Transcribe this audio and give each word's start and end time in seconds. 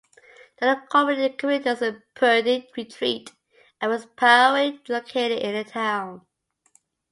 The 0.59 0.65
unincorporated 0.89 1.37
communities 1.37 1.83
of 1.83 2.01
Purdy, 2.15 2.67
Retreat, 2.75 3.33
and 3.79 3.91
West 3.91 4.15
Prairie 4.15 4.81
are 4.89 4.93
located 4.93 5.37
in 5.43 5.53
the 5.53 5.63
town. 5.63 6.25